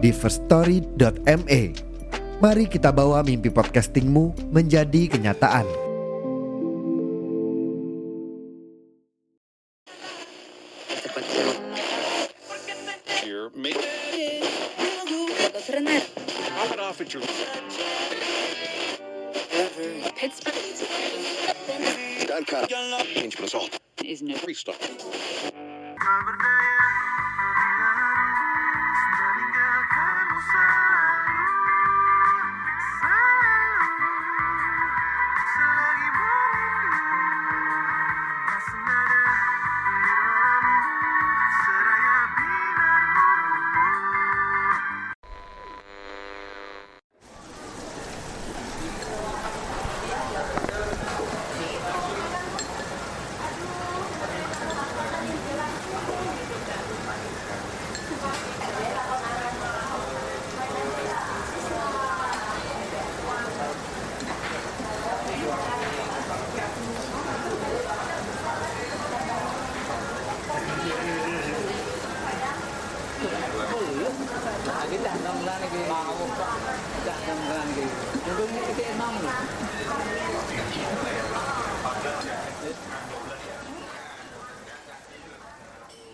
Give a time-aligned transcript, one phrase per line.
[0.00, 1.62] di firststory.me.
[2.40, 5.68] Mari kita bawa mimpi podcastingmu menjadi kenyataan.
[13.20, 13.76] Here, make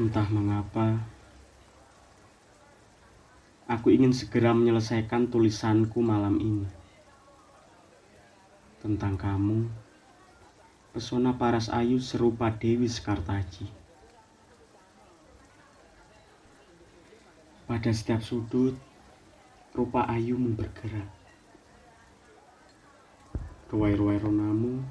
[0.00, 0.96] Entah mengapa,
[3.66, 6.70] aku ingin segera menyelesaikan tulisanku malam ini
[8.80, 9.68] tentang kamu.
[10.90, 13.70] Pesona paras ayu serupa Dewi Sekartaji.
[17.70, 18.74] Pada setiap sudut,
[19.74, 21.08] rupa ayumu bergerak.
[23.70, 24.82] Ruai-ruai ronamu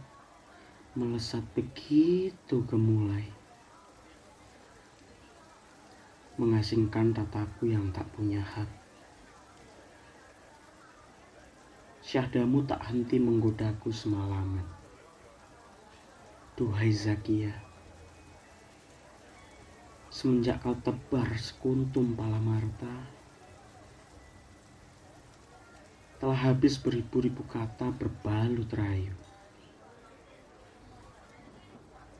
[0.95, 3.39] melesat begitu gemulai.
[6.39, 8.71] mengasingkan tataku yang tak punya hak.
[11.99, 14.63] Syahdamu tak henti menggodaku semalaman.
[16.55, 17.51] Duhai Zakia,
[20.07, 22.91] semenjak kau tebar sekuntum pala marta,
[26.19, 29.15] telah habis beribu-ribu kata berbalut rayu.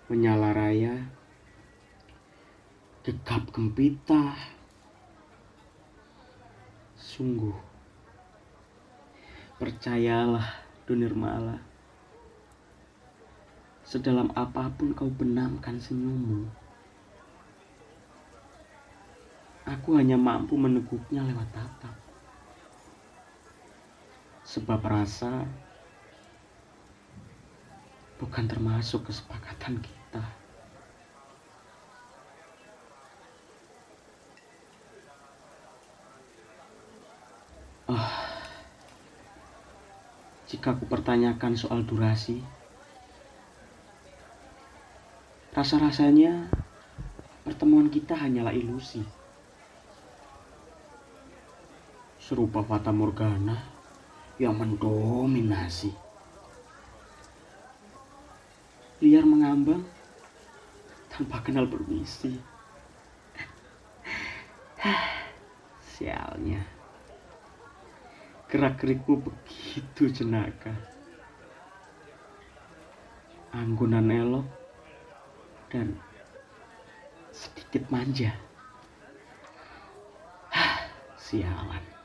[0.08, 0.96] Menyala raya,
[3.04, 4.40] gegap gempita.
[6.96, 7.56] Sungguh,
[9.60, 10.48] percayalah
[10.88, 11.60] Dunirmala,
[13.84, 16.48] sedalam apa pun kau benamkan senyummu,
[19.68, 22.09] aku hanya mampu meneguknya lewat tatap.
[24.50, 25.46] Sebab rasa
[28.18, 30.26] bukan termasuk kesepakatan kita.
[40.50, 42.42] Jika aku pertanyakan soal durasi,
[45.54, 46.50] rasa-rasanya
[47.46, 49.06] pertemuan kita hanyalah ilusi.
[52.18, 53.79] Serupa Fata Morgana
[54.40, 55.92] yang mendominasi.
[59.04, 59.84] Liar mengambang
[61.12, 62.40] tanpa kenal permisi.
[65.92, 66.64] Sialnya
[68.50, 70.74] gerak gerikmu begitu jenaka.
[73.54, 74.48] Anggunan elok
[75.70, 76.00] dan
[77.30, 78.34] sedikit manja.
[81.30, 81.99] Sialan.